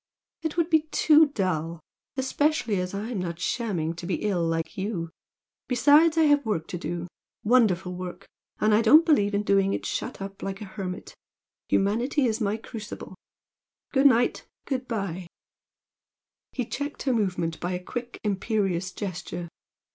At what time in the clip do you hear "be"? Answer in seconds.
0.71-0.87, 4.07-4.23